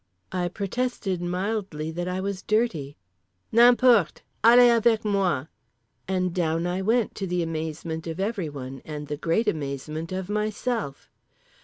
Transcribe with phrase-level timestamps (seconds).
[0.35, 2.97] _"I protested mildly that I was dirty.
[3.53, 4.23] "N'importe.
[4.43, 5.45] Allez avec moi,"
[6.07, 11.11] and down I went to the amazement of everyone and the great amazement of myself.